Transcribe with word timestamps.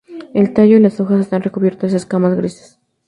El 0.33 0.51
tallo 0.55 0.77
y 0.77 0.79
las 0.79 0.99
hojas 0.99 1.19
están 1.19 1.43
recubiertas 1.43 1.91
de 1.91 1.97
escamas 1.97 2.33
grises. 2.35 2.79